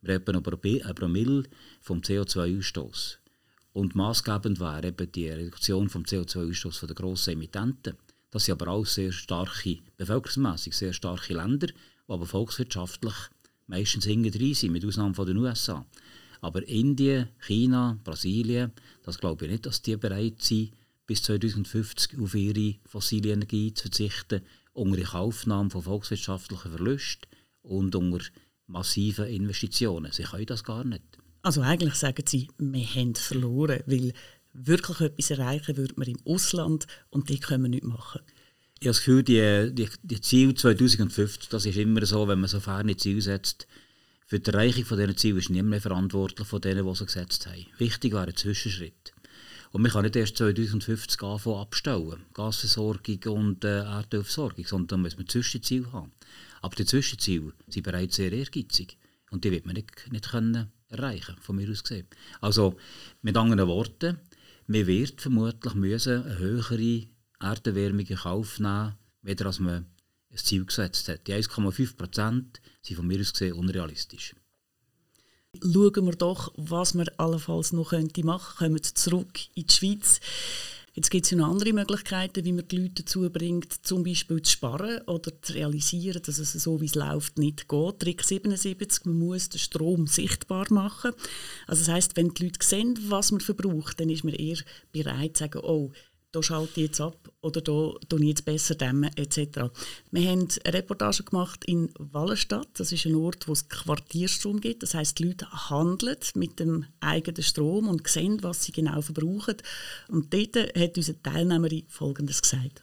Wir 0.00 0.14
haben 0.14 0.36
über 0.36 0.52
ein 0.52 0.94
Promille 0.94 1.44
vom 1.80 2.00
CO2-Ausstoß. 2.00 3.18
Und 3.72 3.94
maßgebend 3.94 4.60
wäre 4.60 4.88
eben 4.88 5.12
die 5.12 5.28
Reduktion 5.28 5.88
vom 5.88 6.02
CO2-Ausstoß 6.02 6.86
der 6.86 6.94
grossen 6.96 7.34
Emittenten. 7.34 7.96
Das 8.32 8.46
sind 8.46 8.60
aber 8.60 8.72
auch 8.72 8.86
sehr 8.86 9.12
starke, 9.12 9.78
bevölkerungsmässig 9.98 10.74
sehr 10.74 10.92
starke 10.92 11.34
Länder, 11.34 11.68
die 11.68 11.74
aber 12.08 12.26
volkswirtschaftlich 12.26 13.14
meistens 13.66 14.06
hinten 14.06 14.54
sind, 14.54 14.72
mit 14.72 14.84
Ausnahme 14.84 15.14
von 15.14 15.26
den 15.26 15.36
USA. 15.36 15.86
Aber 16.40 16.66
Indien, 16.66 17.28
China, 17.46 17.98
Brasilien, 18.02 18.72
das 19.04 19.18
glaube 19.18 19.44
ich 19.44 19.50
nicht, 19.52 19.66
dass 19.66 19.82
die 19.82 19.96
bereit 19.96 20.42
sind, 20.42 20.72
bis 21.06 21.22
2050 21.24 22.18
auf 22.18 22.34
ihre 22.34 22.76
fossile 22.86 23.32
Energie 23.32 23.74
zu 23.74 23.82
verzichten, 23.82 24.40
unter 24.72 25.14
Aufnahme 25.14 25.68
von 25.68 25.82
volkswirtschaftlichen 25.82 26.72
Verlusten 26.72 27.28
und 27.60 27.94
unter 27.94 28.24
massiven 28.66 29.26
Investitionen. 29.26 30.10
Sie 30.10 30.22
können 30.22 30.46
das 30.46 30.64
gar 30.64 30.84
nicht. 30.84 31.02
Also 31.42 31.60
eigentlich 31.60 31.94
sagen 31.94 32.24
Sie, 32.26 32.48
wir 32.56 32.86
haben 32.86 33.14
verloren, 33.14 33.82
weil 33.86 34.14
wirklich 34.52 35.00
etwas 35.00 35.30
erreichen 35.30 35.76
würde 35.76 35.94
man 35.96 36.08
im 36.08 36.18
Ausland 36.24 36.86
und 37.10 37.28
die 37.28 37.38
können 37.38 37.64
wir 37.64 37.70
nicht 37.70 37.84
machen. 37.84 38.20
Ich 38.80 38.86
habe 38.88 38.94
das 38.94 38.98
Gefühl, 38.98 39.22
die, 39.22 39.74
die, 39.74 39.88
die 40.02 40.20
Ziel 40.20 40.54
2050, 40.54 41.48
das 41.48 41.66
ist 41.66 41.76
immer 41.76 42.04
so, 42.04 42.26
wenn 42.26 42.40
man 42.40 42.48
so 42.48 42.60
ferne 42.60 42.96
Ziele 42.96 43.22
setzt, 43.22 43.66
für 44.26 44.40
die 44.40 44.50
Erreichung 44.50 44.84
von 44.84 44.98
diesen 44.98 45.16
Zielen 45.16 45.38
ist 45.38 45.50
niemand 45.50 45.70
mehr 45.70 45.80
verantwortlich 45.80 46.48
von 46.48 46.60
denen, 46.60 46.86
die 46.86 46.94
sie 46.94 47.04
gesetzt 47.04 47.46
haben. 47.46 47.66
Wichtig 47.78 48.12
wäre 48.12 48.26
ein 48.26 48.36
Zwischenschritt. 48.36 49.12
Und 49.72 49.82
man 49.82 49.90
kann 49.90 50.02
nicht 50.02 50.16
erst 50.16 50.36
2050 50.38 51.22
anfangen 51.22 51.58
abstellen, 51.58 52.24
Gasversorgung 52.34 53.18
und 53.26 53.64
äh, 53.64 53.84
Erdölversorgung, 53.84 54.66
sondern 54.66 54.86
da 54.88 54.96
muss 54.96 55.16
man 55.16 55.28
Zwischenziele 55.28 55.92
haben. 55.92 56.12
Aber 56.60 56.74
die 56.74 56.84
Zwischenziele 56.84 57.52
sind 57.68 57.82
bereits 57.82 58.16
sehr 58.16 58.32
ehrgeizig 58.32 58.98
und 59.30 59.44
die 59.44 59.50
wird 59.50 59.64
man 59.64 59.74
nicht, 59.74 59.90
nicht 60.10 60.30
können 60.30 60.72
erreichen, 60.88 61.36
von 61.40 61.56
mir 61.56 61.70
aus 61.70 61.82
gesehen. 61.82 62.06
Also 62.40 62.76
mit 63.22 63.36
anderen 63.36 63.66
Worten, 63.66 64.18
man 64.72 64.86
wird 64.86 65.20
vermutlich 65.20 65.74
müssen 65.74 66.24
eine 66.24 66.38
höhere 66.38 67.06
Erderwärmung 67.40 68.06
in 68.06 68.16
Kauf 68.16 68.58
nehmen, 68.58 68.94
weder 69.20 69.46
als 69.46 69.58
man 69.58 69.86
ein 70.30 70.38
Ziel 70.38 70.64
gesetzt 70.64 71.08
hat. 71.08 71.26
Die 71.26 71.34
1,5 71.34 71.96
Prozent 71.96 72.60
sind 72.80 72.96
von 72.96 73.06
mir 73.06 73.20
aus 73.20 73.32
gesehen 73.32 73.52
unrealistisch. 73.52 74.34
Schauen 75.60 76.06
wir 76.06 76.12
doch, 76.12 76.54
was 76.56 76.94
man 76.94 77.08
allenfalls 77.18 77.72
noch 77.72 77.92
machen 77.92 78.08
könnte. 78.08 78.22
Kommen 78.56 78.74
wir 78.74 78.82
zurück 78.82 79.38
in 79.54 79.66
die 79.66 79.72
Schweiz. 79.72 80.20
Jetzt 80.94 81.10
gibt 81.10 81.24
es 81.24 81.30
ja 81.30 81.38
noch 81.38 81.48
andere 81.48 81.72
Möglichkeiten, 81.72 82.44
wie 82.44 82.52
man 82.52 82.68
die 82.68 82.76
Leute 82.76 83.02
dazu 83.02 83.30
bringt, 83.30 83.72
zum 83.86 84.02
Beispiel 84.04 84.42
zu 84.42 84.52
sparen 84.52 85.00
oder 85.06 85.32
zu 85.40 85.54
realisieren, 85.54 86.20
dass 86.22 86.36
es 86.36 86.52
so, 86.52 86.82
wie 86.82 86.86
es 86.86 86.94
läuft, 86.94 87.38
nicht 87.38 87.66
geht. 87.66 87.98
Trick 87.98 88.22
77, 88.22 89.06
man 89.06 89.18
muss 89.18 89.48
den 89.48 89.58
Strom 89.58 90.06
sichtbar 90.06 90.66
machen. 90.68 91.12
Also 91.66 91.86
das 91.86 91.94
heißt, 91.94 92.16
wenn 92.18 92.34
die 92.34 92.44
Leute 92.44 92.58
sehen, 92.62 92.98
was 93.08 93.32
man 93.32 93.40
verbraucht, 93.40 94.00
dann 94.00 94.10
ist 94.10 94.24
man 94.24 94.34
eher 94.34 94.58
bereit 94.92 95.38
zu 95.38 95.44
sagen, 95.44 95.60
oh, 95.64 95.92
da 96.32 96.42
schalte 96.42 96.80
ich 96.80 96.86
jetzt 96.88 97.00
ab 97.00 97.30
oder 97.42 97.60
da 97.60 97.92
tue 98.08 98.20
ich 98.20 98.28
jetzt 98.28 98.44
besser 98.44 98.74
dämmen 98.74 99.10
etc. 99.16 99.70
Wir 100.10 100.30
haben 100.30 100.48
eine 100.64 100.74
Reportage 100.74 101.24
gemacht 101.24 101.64
in 101.66 101.92
Wallenstadt. 101.98 102.68
Das 102.74 102.90
ist 102.90 103.04
ein 103.04 103.14
Ort, 103.14 103.46
wo 103.48 103.52
es 103.52 103.68
Quartierstrom 103.68 104.60
gibt. 104.60 104.82
Das 104.82 104.94
heißt, 104.94 105.18
die 105.18 105.24
Leute 105.24 105.46
handeln 105.70 106.16
mit 106.34 106.58
dem 106.58 106.86
eigenen 107.00 107.42
Strom 107.42 107.86
und 107.86 108.08
sehen, 108.08 108.42
was 108.42 108.64
sie 108.64 108.72
genau 108.72 109.02
verbrauchen. 109.02 109.56
Und 110.08 110.32
dort 110.32 110.56
hat 110.56 110.96
unsere 110.96 111.22
Teilnehmerin 111.22 111.84
Folgendes 111.88 112.40
gesagt. 112.40 112.82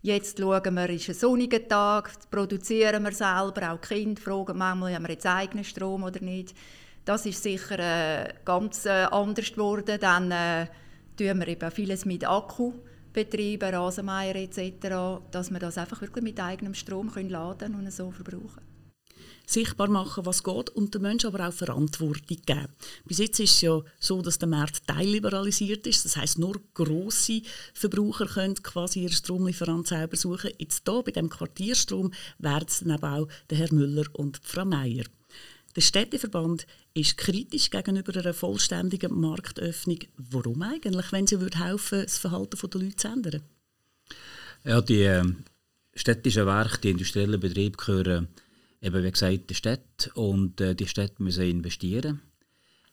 Jetzt 0.00 0.38
schauen 0.38 0.74
wir, 0.74 0.90
ist 0.90 1.08
ein 1.08 1.14
sonniger 1.14 1.66
Tag, 1.66 2.30
produzieren 2.30 3.02
wir 3.02 3.12
selber, 3.12 3.72
auch 3.72 3.80
die 3.80 3.94
Kinder 3.94 4.20
fragen 4.20 4.58
manchmal, 4.58 4.94
haben 4.94 5.04
wir 5.04 5.10
jetzt 5.10 5.26
eigenen 5.26 5.64
Strom 5.64 6.04
oder 6.04 6.20
nicht. 6.20 6.54
Das 7.04 7.26
ist 7.26 7.42
sicher 7.42 7.78
äh, 7.78 8.34
ganz 8.44 8.86
äh, 8.86 9.06
anders 9.10 9.52
geworden. 9.52 9.98
Dann 10.00 10.30
äh, 10.30 10.66
tun 11.18 11.40
wir 11.40 11.48
eben 11.48 11.70
vieles 11.70 12.04
mit 12.04 12.26
Akku 12.26 12.72
betreiben, 13.12 13.74
Rasenmeier 13.74 14.36
etc., 14.36 15.20
dass 15.30 15.50
wir 15.50 15.58
das 15.58 15.78
einfach 15.78 16.00
wirklich 16.00 16.24
mit 16.24 16.40
eigenem 16.40 16.74
Strom 16.74 17.10
können 17.10 17.30
laden 17.30 17.74
und 17.74 17.92
so 17.92 18.10
verbrauchen 18.10 18.62
sichtbar 19.48 19.88
machen, 19.88 20.26
was 20.26 20.42
geht 20.42 20.70
und 20.70 20.94
den 20.94 21.02
Menschen 21.02 21.28
aber 21.28 21.48
auch 21.48 21.52
Verantwortung 21.52 22.36
geben. 22.44 22.68
Bis 23.06 23.18
jetzt 23.18 23.40
ist 23.40 23.54
es 23.54 23.60
ja 23.62 23.80
so, 23.98 24.20
dass 24.20 24.38
der 24.38 24.48
Markt 24.48 24.86
teilliberalisiert 24.86 25.86
ist. 25.86 26.04
Das 26.04 26.16
heißt, 26.16 26.38
nur 26.38 26.60
grosse 26.74 27.40
Verbraucher 27.72 28.26
können 28.26 28.62
quasi 28.62 29.00
ihren 29.00 29.12
Stromlieferant 29.12 29.86
selber 29.86 30.16
suchen. 30.16 30.50
Jetzt 30.58 30.82
hier 30.86 31.02
bei 31.02 31.12
dem 31.12 31.30
Quartierstrom 31.30 32.12
werden 32.38 32.66
es 32.68 32.80
dann 32.80 32.94
eben 32.94 33.04
auch 33.04 33.28
der 33.48 33.58
Herr 33.58 33.72
Müller 33.72 34.04
und 34.12 34.38
Frau 34.42 34.66
Meier. 34.66 35.04
Der 35.78 35.82
Städteverband 35.82 36.66
ist 36.92 37.16
kritisch 37.18 37.70
gegenüber 37.70 38.12
einer 38.16 38.34
vollständigen 38.34 39.14
Marktöffnung. 39.20 40.00
Warum 40.16 40.60
eigentlich, 40.62 41.12
wenn 41.12 41.28
sie 41.28 41.40
würde 41.40 41.64
helfen, 41.64 42.02
das 42.02 42.18
Verhalten 42.18 42.58
der 42.68 42.80
Leute 42.80 42.96
zu 42.96 43.06
ändern? 43.06 43.42
Ja, 44.64 44.80
die 44.80 45.02
äh, 45.02 45.22
städtischen 45.94 46.46
Werke, 46.46 46.80
die 46.80 46.90
industriellen 46.90 47.38
Betriebe 47.38 47.76
gehören 47.76 48.26
eben, 48.82 49.04
wie 49.04 49.10
gesagt, 49.12 49.50
der 49.50 49.54
Stadt 49.54 50.10
und 50.14 50.60
äh, 50.60 50.74
die 50.74 50.88
Städte 50.88 51.22
müssen 51.22 51.44
investieren 51.44 52.22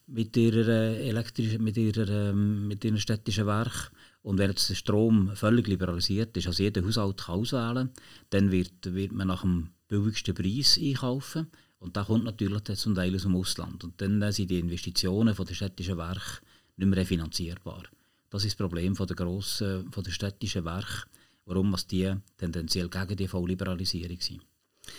mit 0.06 0.36
ihrer 0.36 0.68
äh, 0.68 1.08
elektrischen, 1.08 1.64
mit 1.64 1.76
ihrer, 1.76 2.08
äh, 2.08 2.32
mit 2.32 2.84
ihren 2.84 3.00
städtischen 3.00 3.48
Werk. 3.48 3.90
Und 4.22 4.38
wenn 4.38 4.50
jetzt 4.50 4.70
der 4.70 4.76
Strom 4.76 5.34
völlig 5.34 5.66
liberalisiert 5.66 6.36
ist, 6.36 6.46
also 6.46 6.62
jeder 6.62 6.86
Haushalt 6.86 7.24
kann 7.24 7.40
auswählen, 7.40 7.90
dann 8.30 8.52
wird, 8.52 8.94
wird 8.94 9.10
man 9.10 9.26
nach 9.26 9.42
dem 9.42 9.70
billigsten 9.88 10.36
Preis 10.36 10.78
einkaufen. 10.80 11.48
Und 11.78 11.96
da 11.96 12.04
kommt 12.04 12.24
natürlich 12.24 12.62
zum 12.62 12.94
Teil 12.94 13.14
aus 13.14 13.22
dem 13.22 13.36
Ausland. 13.36 13.84
Und 13.84 14.00
dann 14.00 14.32
sind 14.32 14.50
die 14.50 14.58
Investitionen 14.58 15.34
von 15.34 15.46
der 15.46 15.54
städtischen 15.54 15.98
Werke 15.98 16.40
nicht 16.76 16.88
mehr 16.88 16.98
refinanzierbar. 16.98 17.84
Das 18.30 18.44
ist 18.44 18.52
das 18.52 18.66
Problem 18.66 18.96
von 18.96 19.06
der 19.06 19.16
grossen, 19.16 19.90
von 19.92 20.02
der 20.02 20.10
städtischen 20.10 20.64
Werke, 20.64 21.04
warum 21.44 21.76
die 21.90 22.12
tendenziell 22.36 22.88
gegen 22.88 23.16
die 23.16 23.28
Vollliberalisierung 23.28 24.20
sind. 24.20 24.42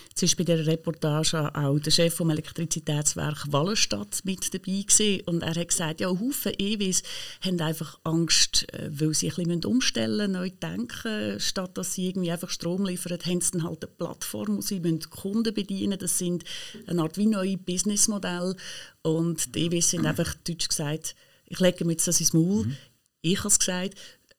Jetzt 0.10 0.38
war 0.40 0.46
bei 0.46 0.56
dieser 0.56 0.68
Reportage 0.68 1.56
auch 1.56 1.80
der 1.80 1.92
Chef 1.92 2.14
vom 2.14 2.30
Elektrizitätswerk 2.30 3.52
Wallenstadt 3.52 4.22
mit 4.24 4.54
dabei 4.54 4.82
gewesen. 4.82 5.22
und 5.26 5.44
er 5.44 5.56
hat 5.56 5.68
gesagt, 5.68 6.02
ja, 6.02 6.10
Haufen 6.10 6.54
EWs 6.58 7.04
haben 7.42 7.62
einfach 7.62 8.00
Angst, 8.04 8.72
äh, 8.74 8.90
weil 8.92 9.14
sie 9.14 9.30
ein 9.30 9.36
bisschen 9.36 9.66
umstellen 9.66 10.32
neu 10.32 10.50
denken, 10.50 11.40
statt 11.40 11.78
dass 11.78 11.94
sie 11.94 12.10
irgendwie 12.10 12.32
einfach 12.32 12.50
Strom 12.50 12.86
liefern, 12.86 13.20
haben 13.26 13.42
sie 13.42 13.52
dann 13.52 13.64
halt 13.64 13.84
eine 13.84 13.94
Plattform, 13.94 14.58
wo 14.58 14.62
sie 14.62 14.82
Kunden 15.10 15.54
bedienen 15.54 16.00
Das 16.00 16.18
sind 16.18 16.44
eine 16.88 17.02
Art 17.02 17.18
wie 17.18 17.28
neue 17.28 17.58
Businessmodelle 17.58 18.56
und 19.04 19.56
die 19.56 19.66
EWs 19.66 19.92
sind 19.92 20.06
einfach, 20.06 20.34
deutsch 20.46 20.68
gesagt, 20.68 21.16
ich 21.46 21.60
lege 21.60 21.86
mir 21.86 21.94
jetzt 21.94 22.08
das 22.08 22.20
ins 22.20 22.34
Maul. 22.34 22.66
Mhm. 22.66 22.78
Ich 23.22 23.40
habe 23.40 23.48
es 23.50 23.60
gesagt, 23.60 23.96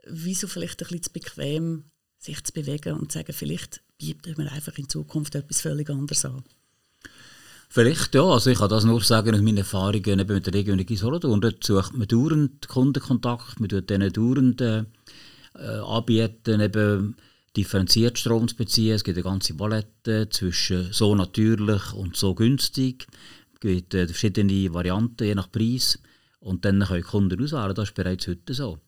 wieso 0.07 0.47
vielleicht 0.47 0.83
ein 0.83 0.89
bisschen 0.89 1.03
zu 1.05 1.13
bequem, 1.13 1.85
sich 2.19 2.43
zu 2.45 2.53
bewegen 2.53 2.95
und 2.95 3.13
zu 3.13 3.19
sagen, 3.19 3.33
vielleicht 3.33 3.83
bietet 3.99 4.39
man 4.39 4.49
einfach 4.49 4.79
in 4.79 4.89
Zukunft 4.89 5.35
etwas 5.35 5.61
völlig 5.61 5.91
anderes 5.91 6.25
an. 6.25 6.45
Vielleicht 7.71 8.15
ja, 8.15 8.23
also 8.23 8.49
ich 8.49 8.59
kann 8.59 8.71
das 8.71 8.85
nur 8.85 9.03
sagen 9.03 9.35
aus 9.35 9.43
meinen 9.43 9.59
Erfahrungen 9.59 10.27
mit 10.27 10.47
der 10.47 10.55
Region 10.55 10.83
Solothurn. 10.97 11.41
Dort 11.41 11.63
sucht 11.63 11.95
man 11.95 12.09
dauernd 12.09 12.67
Kundenkontakt, 12.67 13.61
man 13.61 13.69
tut 13.69 13.91
denen 13.91 14.11
dauernd 14.11 14.61
äh, 14.63 14.85
anbieten, 15.55 16.61
eben 16.61 17.17
differenziert 17.57 18.19
Strom 18.19 18.49
zu 18.49 18.57
beziehen. 18.57 18.95
Es 18.95 19.05
gibt 19.05 19.19
eine 19.19 19.25
ganze 19.25 19.55
Palette 19.55 20.29
zwischen 20.31 20.93
so 20.93 21.15
natürlich 21.15 21.93
und 21.93 22.17
so 22.17 22.35
günstig. 22.35 23.07
Es 23.53 23.61
gibt 23.61 23.93
äh, 23.93 24.07
verschiedene 24.07 24.73
Varianten, 24.73 25.25
je 25.25 25.35
nach 25.35 25.51
Preis. 25.51 25.99
Und 26.41 26.65
dann 26.65 26.81
können 26.85 27.03
Kunden 27.03 27.43
auswählen, 27.43 27.75
das 27.75 27.89
ist 27.89 27.95
bereits 27.95 28.29
heute 28.29 28.55
so 28.55 28.79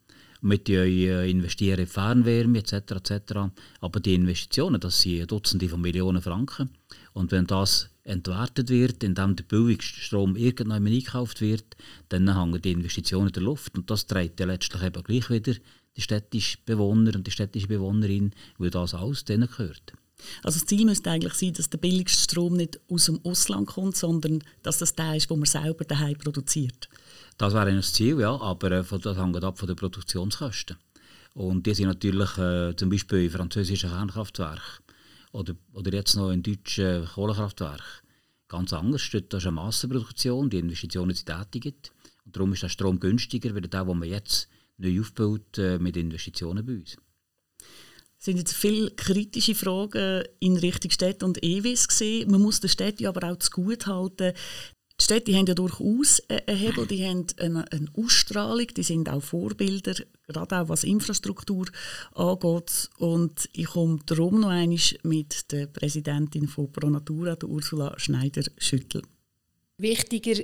mit 0.41 0.67
äh, 0.69 1.29
investieren 1.29 1.79
in 1.79 1.87
Fernwärme 1.87 2.59
etc. 2.59 2.73
etc. 2.73 3.33
Aber 3.79 3.99
die 3.99 4.15
Investitionen, 4.15 4.81
das 4.81 5.01
sind 5.01 5.31
Dutzende 5.31 5.69
von 5.69 5.81
Millionen 5.81 6.21
Franken. 6.21 6.69
Und 7.13 7.31
wenn 7.31 7.47
das 7.47 7.89
entwertet 8.03 8.69
wird, 8.69 9.03
indem 9.03 9.35
der 9.35 9.43
billigste 9.43 9.99
Strom 9.99 10.35
irgendwann 10.35 10.87
eingekauft 10.87 11.41
wird, 11.41 11.77
dann 12.09 12.35
hängen 12.35 12.61
die 12.61 12.71
Investitionen 12.71 13.27
in 13.27 13.33
der 13.33 13.43
Luft. 13.43 13.77
Und 13.77 13.89
das 13.89 14.07
trägt 14.07 14.39
ja 14.39 14.45
letztlich 14.47 14.81
eben 14.81 15.03
gleich 15.03 15.29
wieder 15.29 15.53
die 15.95 16.01
städtischen 16.01 16.61
Bewohner 16.65 17.15
und 17.15 17.27
die 17.27 17.31
städtische 17.31 17.67
Bewohnerin, 17.67 18.31
weil 18.57 18.69
das 18.69 18.93
alles 18.93 19.25
denen 19.25 19.47
gehört. 19.47 19.93
Also 20.43 20.59
das 20.59 20.67
Ziel 20.67 20.85
müsste 20.85 21.09
eigentlich 21.09 21.33
sein, 21.33 21.53
dass 21.53 21.69
der 21.69 21.79
billigste 21.79 22.23
Strom 22.23 22.55
nicht 22.55 22.79
aus 22.89 23.05
dem 23.05 23.19
Ausland 23.23 23.67
kommt, 23.67 23.97
sondern 23.97 24.43
dass 24.63 24.77
das 24.77 24.95
der 24.95 25.15
ist, 25.15 25.29
den 25.29 25.39
man 25.39 25.47
selber 25.47 25.83
daheim 25.83 26.15
produziert. 26.15 26.89
Das 27.37 27.53
wäre 27.53 27.73
das 27.73 27.93
Ziel, 27.93 28.19
ja, 28.19 28.39
aber 28.39 28.71
äh, 28.71 28.83
das 28.83 29.17
hängt 29.17 29.43
ab 29.43 29.57
von 29.57 29.67
den 29.67 29.75
Produktionskosten. 29.75 30.77
Und 31.33 31.65
die 31.65 31.73
sind 31.73 31.87
natürlich 31.87 32.37
äh, 32.37 32.75
zum 32.75 32.89
Beispiel 32.89 33.23
in 33.23 33.29
französischen 33.29 33.89
Kernkraftwerken 33.89 34.83
oder, 35.31 35.55
oder 35.73 35.93
jetzt 35.93 36.15
noch 36.15 36.31
in 36.31 36.43
deutschen 36.43 37.05
Kohlekraftwerken 37.05 37.83
ganz 38.51 38.73
anders. 38.73 39.09
Dort 39.11 39.33
ist 39.33 39.45
eine 39.45 39.53
Massenproduktion, 39.53 40.49
die 40.49 40.59
Investitionen 40.59 41.15
sind 41.15 41.27
tätigt. 41.27 41.91
Und 42.25 42.35
darum 42.35 42.53
ist 42.53 42.63
der 42.63 42.69
Strom 42.69 42.99
günstiger 42.99 43.55
als 43.55 43.69
der, 43.69 43.85
den 43.85 43.97
man 43.97 44.09
jetzt 44.09 44.49
neu 44.77 44.99
aufbaut 44.99 45.57
äh, 45.57 45.79
mit 45.79 45.95
Investitionen 45.95 46.65
bei 46.65 46.73
uns. 46.73 46.97
Es 48.19 48.25
sind 48.25 48.37
jetzt 48.37 48.53
viele 48.53 48.91
kritische 48.91 49.55
Fragen 49.55 50.23
in 50.39 50.57
Richtung 50.57 50.91
Städte 50.91 51.25
und 51.25 51.43
EWs 51.43 51.87
gesehen. 51.87 52.29
Man 52.29 52.41
muss 52.41 52.59
den 52.59 52.69
Städten 52.69 53.07
aber 53.07 53.31
auch 53.31 53.39
zu 53.39 53.49
gut 53.49 53.87
halten, 53.87 54.33
die 55.01 55.05
Städte 55.05 55.35
haben 55.35 55.47
ja 55.47 55.55
durchaus 55.55 56.21
einen 56.29 56.57
Hebel, 56.57 56.85
die 56.85 57.03
haben 57.03 57.25
eine, 57.39 57.71
eine, 57.71 57.87
Ausstrahlung, 57.97 58.67
die 58.67 58.83
sind 58.83 59.09
auch 59.09 59.23
Vorbilder, 59.23 59.95
gerade 60.27 60.61
auch 60.61 60.69
was 60.69 60.83
Infrastruktur 60.83 61.65
angeht. 62.13 62.89
Und 62.99 63.49
ich 63.53 63.65
komme 63.65 63.99
darum 64.05 64.41
noch 64.41 64.49
einmal 64.49 64.77
mit 65.01 65.51
der 65.51 65.65
Präsidentin 65.65 66.47
von 66.47 66.71
ProNatura, 66.71 67.35
Ursula 67.43 67.97
Schneider-Schüttel. 67.97 69.01
Wichtiger 69.77 70.43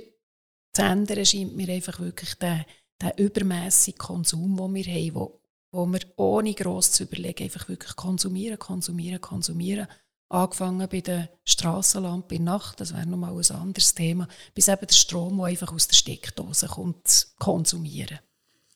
zu 0.72 0.82
ändern 0.82 1.24
scheint 1.24 1.56
mir 1.56 1.68
einfach 1.68 2.00
wirklich 2.00 2.34
der, 2.34 2.66
der 3.00 3.16
übermäßige 3.16 3.96
Konsum, 3.96 4.56
den 4.56 4.74
wir 4.74 4.92
haben, 4.92 5.14
wo, 5.14 5.40
wo 5.70 5.86
wir 5.86 6.00
ohne 6.16 6.54
gross 6.54 6.90
zu 6.90 7.04
überlegen 7.04 7.44
einfach 7.44 7.68
wirklich 7.68 7.94
konsumieren, 7.94 8.58
konsumieren, 8.58 9.20
konsumieren 9.20 9.86
Angefangen 10.30 10.86
bei 10.90 11.00
der 11.00 11.30
Strassenlampe 11.44 12.34
in 12.34 12.44
Nacht, 12.44 12.80
das 12.80 12.92
wäre 12.92 13.06
nochmal 13.06 13.32
ein 13.32 13.56
anderes 13.56 13.94
Thema, 13.94 14.28
bis 14.54 14.68
eben 14.68 14.86
der 14.86 14.94
Strom, 14.94 15.38
der 15.38 15.46
einfach 15.46 15.72
aus 15.72 15.88
der 15.88 15.96
Steckdose 15.96 16.66
kommt, 16.66 17.28
konsumieren. 17.38 18.18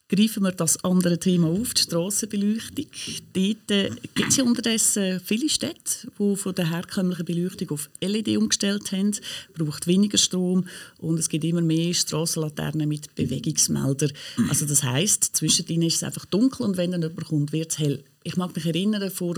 Greifen 0.09 0.43
wir 0.43 0.51
das 0.51 0.83
andere 0.83 1.17
Thema 1.17 1.47
auf, 1.47 1.73
die 1.73 1.83
Strassenbeleuchtung. 1.83 2.85
Dort 3.33 3.71
äh, 3.71 3.89
gibt 4.15 4.29
es 4.29 4.37
ja 4.37 4.43
unterdessen 4.43 5.19
viele 5.23 5.49
Städte, 5.49 6.07
die 6.19 6.35
von 6.35 6.53
der 6.53 6.69
herkömmlichen 6.69 7.25
Beleuchtung 7.25 7.71
auf 7.71 7.89
LED 8.01 8.37
umgestellt 8.37 8.91
haben. 8.91 9.15
braucht 9.55 9.87
weniger 9.87 10.17
Strom 10.17 10.67
und 10.97 11.19
es 11.19 11.29
gibt 11.29 11.45
immer 11.45 11.61
mehr 11.61 11.93
Strassenlaternen 11.93 12.89
mit 12.89 13.15
Bewegungsmeldern. 13.15 14.11
Also 14.49 14.65
das 14.65 14.83
heisst, 14.83 15.35
zwischendrin 15.35 15.83
ist 15.83 15.95
es 15.95 16.03
einfach 16.03 16.25
dunkel 16.25 16.65
und 16.65 16.77
wenn 16.77 16.91
dann 16.91 17.01
jemand 17.01 17.25
kommt, 17.25 17.53
wird 17.53 17.71
es 17.71 17.79
hell. 17.79 18.03
Ich 18.23 18.37
mag 18.37 18.55
mich 18.55 18.65
erinnern, 18.65 19.09
vor 19.09 19.35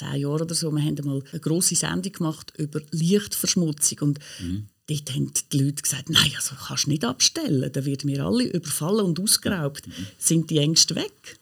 zehn 0.00 0.20
Jahren 0.20 0.42
oder 0.42 0.54
so, 0.54 0.70
wir 0.70 0.82
haben 0.82 0.96
mal 1.04 1.22
eine 1.30 1.40
grosse 1.40 1.74
Sendung 1.74 2.12
gemacht 2.12 2.52
über 2.56 2.80
Lichtverschmutzung 2.90 3.98
und 4.00 4.18
mhm. 4.40 4.66
dort 4.86 5.14
haben 5.14 5.32
die 5.52 5.58
Leute 5.58 5.82
gesagt, 5.82 6.10
nein, 6.10 6.32
also 6.34 6.54
kannst 6.66 6.86
du 6.86 6.90
nicht 6.90 7.04
abstellen, 7.04 7.70
da 7.72 7.84
werden 7.84 8.08
wir 8.08 8.24
alle 8.24 8.44
überfallen 8.44 9.04
und 9.04 9.20
ausgeraubt. 9.20 9.86
Mhm. 9.86 10.06
Sind 10.18 10.50
die 10.50 10.58
Ängste 10.58 10.96
weg? 10.96 11.38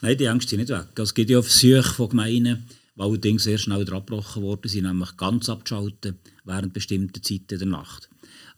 Nein, 0.00 0.16
die 0.16 0.24
Ängste 0.24 0.50
sind 0.50 0.60
nicht 0.60 0.70
weg. 0.70 0.86
Es 0.96 1.14
gibt 1.14 1.30
ja 1.30 1.42
Versuche 1.42 1.94
von 1.94 2.08
Gemeinden, 2.10 2.64
die 2.96 3.00
allerdings 3.00 3.44
sehr 3.44 3.58
schnell 3.58 3.82
abgebrochen 3.82 4.42
worden 4.42 4.68
sind, 4.68 4.84
nämlich 4.84 5.16
ganz 5.16 5.48
abzuschalten 5.48 6.16
während 6.44 6.72
bestimmter 6.72 7.22
Zeiten 7.22 7.58
der 7.58 7.66
Nacht. 7.66 8.08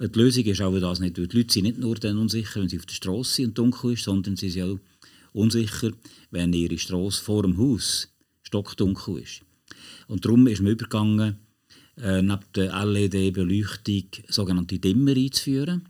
Die 0.00 0.18
Lösung 0.18 0.44
ist 0.44 0.60
aber 0.62 0.80
das 0.80 0.98
nicht. 1.00 1.16
Die 1.18 1.22
Leute 1.22 1.52
sind 1.52 1.64
nicht 1.64 1.78
nur 1.78 1.94
dann 1.96 2.16
unsicher, 2.16 2.60
wenn 2.60 2.68
sie 2.70 2.78
auf 2.78 2.86
der 2.86 2.94
Straße 2.94 3.34
sind 3.34 3.48
und 3.48 3.58
dunkel 3.58 3.92
ist, 3.92 4.04
sondern 4.04 4.36
sie 4.36 4.48
sind 4.48 4.62
auch 4.62 4.78
unsicher, 5.32 5.90
wenn 6.30 6.52
ihre 6.54 6.78
Straße 6.78 7.22
vor 7.22 7.42
dem 7.42 7.58
Haus 7.58 8.08
stockdunkel 8.50 9.18
ist. 9.18 9.42
Und 10.08 10.24
darum 10.24 10.46
ist 10.48 10.60
man 10.60 10.72
übergegangen, 10.72 11.38
äh, 11.96 12.20
neben 12.20 12.44
der 12.56 12.84
LED-Beleuchtung 12.84 14.04
sogenannte 14.28 14.78
Dimmer 14.78 15.12
einzuführen, 15.12 15.88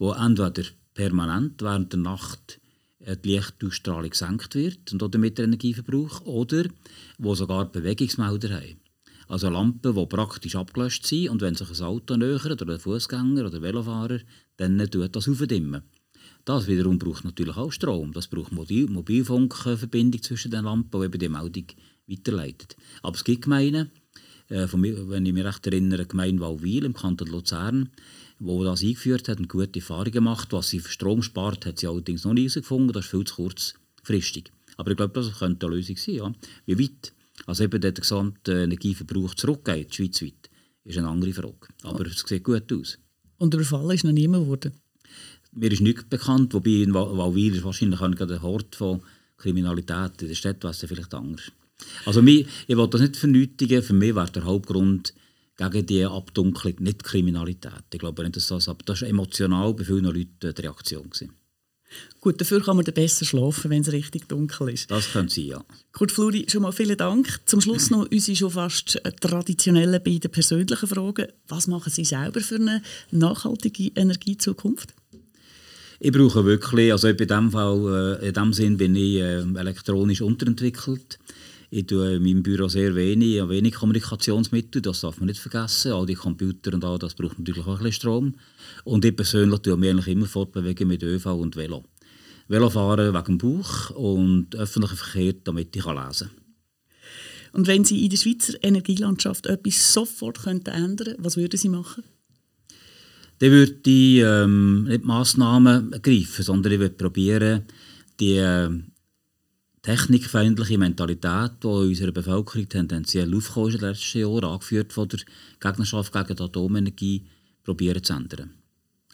die 0.00 0.04
entweder 0.04 0.68
permanent 0.94 1.62
während 1.62 1.92
der 1.92 2.00
Nacht 2.00 2.60
äh, 2.98 3.16
die 3.16 3.36
Lichtausstrahlung 3.36 4.10
gesenkt 4.10 4.54
wird 4.56 4.92
und 4.92 5.14
damit 5.14 5.38
der 5.38 5.44
Energieverbrauch, 5.44 6.22
oder 6.22 6.64
wo 7.18 7.34
sogar 7.34 7.66
Bewegungsmelder 7.66 8.56
haben. 8.56 8.80
Also 9.28 9.48
Lampen, 9.48 9.94
die 9.94 10.06
praktisch 10.06 10.56
abgelöscht 10.56 11.06
sind 11.06 11.28
und 11.28 11.40
wenn 11.40 11.54
sich 11.54 11.70
ein 11.70 11.86
Auto 11.86 12.16
nähert 12.16 12.60
oder 12.60 12.74
ein 12.74 12.80
Fußgänger 12.80 13.46
oder 13.46 13.58
ein 13.58 13.62
Velofahrer, 13.62 14.18
dann 14.56 14.78
tut 14.90 15.14
das 15.14 15.28
aufdimmen. 15.28 15.82
Das 16.44 16.66
wiederum 16.66 16.98
braucht 16.98 17.24
natürlich 17.24 17.56
auch 17.56 17.70
Strom. 17.70 18.12
Das 18.12 18.26
braucht 18.26 18.50
Mobil 18.50 18.88
Mobilfunkverbindung 18.88 20.22
zwischen 20.22 20.50
den 20.50 20.64
Lampen, 20.64 21.00
die 21.00 21.06
eben 21.06 21.18
die 21.20 21.28
Meldung 21.28 21.66
weiterleitet. 22.06 22.76
Aber 23.02 23.16
es 23.16 23.24
gibt 23.24 23.42
Gemeinden, 23.42 23.90
äh, 24.48 24.66
wenn 24.72 25.26
ich 25.26 25.32
mich 25.32 25.44
recht 25.44 25.66
erinnere, 25.66 26.06
Gemeinde 26.06 26.42
Walwil 26.42 26.84
im 26.84 26.94
Kanton 26.94 27.28
Luzern, 27.28 27.90
wo 28.38 28.64
das 28.64 28.82
eingeführt 28.82 29.28
hat 29.28 29.38
und 29.38 29.48
gute 29.48 29.78
Erfahrungen 29.78 30.12
gemacht. 30.12 30.52
Was 30.52 30.70
sie 30.70 30.80
für 30.80 30.90
Strom 30.90 31.22
spart, 31.22 31.66
hat 31.66 31.78
sie 31.78 31.86
allerdings 31.86 32.24
noch 32.24 32.34
nie 32.34 32.42
herausgefunden. 32.42 32.92
Das 32.92 33.04
ist 33.04 33.10
viel 33.10 33.24
zu 33.24 33.34
kurzfristig. 33.36 34.50
Aber 34.76 34.90
ich 34.90 34.96
glaube, 34.96 35.14
das 35.14 35.38
könnte 35.38 35.66
eine 35.66 35.76
Lösung 35.76 35.96
sein. 35.96 36.14
Ja. 36.14 36.32
Wie 36.66 36.78
weit 36.78 37.12
also 37.46 37.64
eben 37.64 37.80
der 37.80 37.92
gesamte 37.92 38.52
Energieverbrauch 38.64 39.34
zurückgeht, 39.34 39.94
schweizweit, 39.94 40.50
ist 40.84 40.98
eine 40.98 41.08
andere 41.08 41.32
Frage. 41.32 41.68
Aber 41.82 42.06
es 42.06 42.20
sieht 42.26 42.44
gut 42.44 42.72
aus. 42.72 42.98
Und 43.38 43.54
überfallen 43.54 43.90
ist 43.90 44.04
noch 44.04 44.12
niemand 44.12 44.44
geworden? 44.44 44.72
Mir 45.52 45.72
ist 45.72 45.80
nichts 45.80 46.04
bekannt, 46.04 46.54
wobei 46.54 46.82
in 46.82 46.94
Walwil 46.94 47.56
ist 47.56 47.64
wahrscheinlich 47.64 48.00
ein 48.00 48.42
Hort 48.42 48.76
von 48.76 49.02
Kriminalität. 49.36 50.22
In 50.22 50.28
der 50.28 50.34
Stadt 50.34 50.62
wäre 50.62 50.70
es 50.70 50.78
vielleicht 50.78 51.12
anders. 51.14 51.52
Also 52.04 52.22
ich 52.22 52.46
will 52.68 52.88
das 52.88 53.00
nicht 53.00 53.16
vernötigen. 53.16 53.82
Für 53.82 53.92
mich 53.92 54.14
wäre 54.14 54.30
der 54.30 54.44
Hauptgrund 54.44 55.14
gegen 55.56 55.86
die 55.86 56.04
Abdunklung 56.04 56.74
nicht 56.80 57.04
Kriminalität. 57.04 57.84
Ich 57.92 58.00
glaube 58.00 58.22
nicht, 58.22 58.36
dass 58.36 58.48
das, 58.48 58.68
aber 58.68 58.84
das 58.84 59.02
war 59.02 59.08
emotional 59.08 59.74
bei 59.74 59.84
vielen 59.84 60.04
Leuten 60.04 60.36
die 60.40 60.46
Reaktion. 60.62 61.10
Gewesen. 61.10 61.32
Gut, 62.20 62.40
dafür 62.40 62.62
kann 62.62 62.76
man 62.76 62.84
dann 62.84 62.94
besser 62.94 63.24
schlafen, 63.24 63.70
wenn 63.70 63.82
es 63.82 63.92
richtig 63.92 64.28
dunkel 64.28 64.70
ist. 64.70 64.90
Das 64.90 65.12
könnte 65.12 65.34
sein, 65.34 65.44
ja. 65.44 65.64
Kurt 65.92 66.12
Fluri, 66.12 66.46
schon 66.48 66.62
mal 66.62 66.72
vielen 66.72 66.96
Dank. 66.96 67.40
Zum 67.46 67.60
Schluss 67.60 67.90
noch 67.90 68.06
unsere 68.10 68.36
schon 68.36 68.50
fast 68.50 69.00
traditionellen 69.20 70.02
beiden 70.02 70.30
persönlichen 70.30 70.88
Fragen. 70.88 71.26
Was 71.48 71.66
machen 71.66 71.90
Sie 71.90 72.04
selber 72.04 72.40
für 72.40 72.56
eine 72.56 72.82
nachhaltige 73.10 73.92
Energiezukunft? 73.94 74.94
Ich 76.00 76.12
brauche 76.12 76.44
wirklich, 76.44 76.92
also 76.92 77.08
in 77.08 77.16
dem 77.16 77.50
Fall, 77.50 78.18
äh, 78.22 78.28
in 78.28 78.34
dem 78.34 78.52
Sinn 78.52 78.76
bin 78.76 78.96
ich 78.96 79.16
äh, 79.16 79.40
elektronisch 79.40 80.20
unterentwickelt. 80.20 81.18
Ich 81.74 81.86
tue 81.86 82.16
in 82.16 82.22
meinem 82.22 82.42
Büro 82.42 82.68
sehr 82.68 82.94
wenig, 82.94 83.48
wenig 83.48 83.72
Kommunikationsmittel, 83.72 84.82
das 84.82 85.00
darf 85.00 85.16
man 85.16 85.28
nicht 85.28 85.40
vergessen. 85.40 85.92
All 85.92 86.04
die 86.04 86.12
Computer 86.12 86.74
und 86.74 86.84
all 86.84 86.98
das 86.98 87.14
braucht 87.14 87.38
natürlich 87.38 87.62
auch 87.62 87.68
ein 87.68 87.76
bisschen 87.78 87.92
Strom. 87.92 88.34
Und 88.84 89.06
ich 89.06 89.16
persönlich 89.16 89.60
tue 89.60 89.78
mich 89.78 89.88
eigentlich 89.88 90.08
immer 90.08 90.26
fortbewegen 90.26 90.86
mit 90.86 91.02
ÖV 91.02 91.24
und 91.28 91.56
Velo. 91.56 91.82
Velofahren 92.46 93.14
wegen 93.14 93.24
dem 93.24 93.38
Bauch 93.38 93.88
und 93.88 94.54
öffentlichen 94.54 94.98
Verkehr, 94.98 95.32
damit 95.44 95.74
ich 95.74 95.86
lesen 95.86 96.28
kann. 96.28 96.30
Und 97.52 97.66
wenn 97.66 97.86
Sie 97.86 98.04
in 98.04 98.10
der 98.10 98.18
Schweizer 98.18 98.62
Energielandschaft 98.62 99.46
etwas 99.46 99.94
sofort 99.94 100.42
könnten 100.42 100.74
ändern 100.74 101.14
was 101.20 101.38
würden 101.38 101.56
Sie 101.56 101.70
machen? 101.70 102.04
Dann 103.38 103.50
würde 103.50 103.90
ich 103.90 104.18
ähm, 104.18 104.84
nicht 104.84 105.04
Massnahmen 105.06 105.90
ergreifen, 105.94 106.44
sondern 106.44 106.74
ich 106.74 106.80
würde 106.80 106.96
probieren, 106.96 107.62
die 108.20 108.36
äh, 108.36 108.68
technikfeindliche 109.82 110.78
Mentalität, 110.78 111.52
die 111.62 111.66
in 111.66 111.88
unserer 111.88 112.12
Bevölkerung 112.12 112.68
tendenziell 112.68 113.34
aufgekommen 113.34 113.68
ist 113.68 113.74
in 113.74 113.80
den 113.80 113.90
letzten 113.90 114.18
Jahren, 114.20 114.44
angeführt 114.44 114.92
von 114.92 115.08
der 115.08 115.20
Gegnerschaft 115.60 116.12
gegen 116.12 116.36
die 116.36 116.42
Atomenergie, 116.42 117.26
probieren 117.64 118.02
zu 118.02 118.12
ändern. 118.14 118.50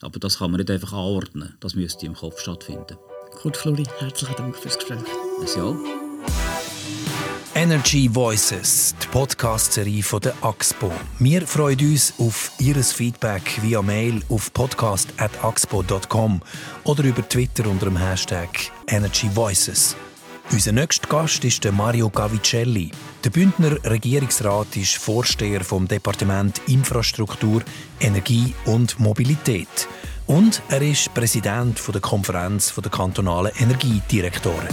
Aber 0.00 0.18
das 0.20 0.38
kann 0.38 0.50
man 0.50 0.58
nicht 0.58 0.70
einfach 0.70 0.92
anordnen. 0.92 1.54
Das 1.60 1.74
müsste 1.74 2.06
im 2.06 2.14
Kopf 2.14 2.40
stattfinden. 2.40 2.96
Kurt 3.32 3.56
Flori, 3.56 3.84
herzlichen 3.98 4.36
Dank 4.36 4.56
fürs 4.56 4.78
Gespräch. 4.78 4.98
Auch. 5.58 5.76
Energy 7.54 8.08
Voices, 8.14 8.94
die 9.02 9.06
Podcast-Serie 9.08 10.02
von 10.02 10.20
der 10.20 10.34
AXPO. 10.42 10.92
Wir 11.18 11.46
freuen 11.46 11.80
uns 11.80 12.14
auf 12.18 12.52
Ihr 12.60 12.76
Feedback 12.76 13.60
via 13.62 13.82
Mail 13.82 14.22
auf 14.28 14.52
podcast.axpo.com 14.52 16.40
oder 16.84 17.04
über 17.04 17.28
Twitter 17.28 17.68
unter 17.68 17.86
dem 17.86 17.96
Hashtag 17.96 18.70
Energy 18.86 19.28
Voices. 19.34 19.96
Unser 20.50 20.72
nächster 20.72 21.06
Gast 21.08 21.44
ist 21.44 21.70
Mario 21.72 22.08
Gavicelli. 22.08 22.90
Der 23.22 23.30
Bündner 23.30 23.76
Regierungsrat 23.84 24.76
ist 24.76 24.96
Vorsteher 24.96 25.62
vom 25.62 25.86
Departement 25.86 26.60
Infrastruktur, 26.66 27.62
Energie 28.00 28.54
und 28.64 28.98
Mobilität. 28.98 29.68
Und 30.26 30.62
er 30.70 30.80
ist 30.80 31.12
Präsident 31.12 31.78
der 31.92 32.00
Konferenz 32.00 32.74
der 32.74 32.90
kantonalen 32.90 33.52
Energiedirektoren. 33.58 34.68